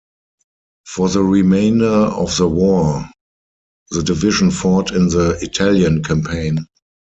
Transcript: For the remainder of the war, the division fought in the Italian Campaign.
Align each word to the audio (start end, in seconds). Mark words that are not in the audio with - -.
For 0.87 1.09
the 1.09 1.21
remainder 1.21 1.85
of 1.85 2.35
the 2.35 2.47
war, 2.47 3.07
the 3.91 4.01
division 4.01 4.49
fought 4.49 4.89
in 4.91 5.09
the 5.09 5.37
Italian 5.43 6.01
Campaign. 6.03 6.65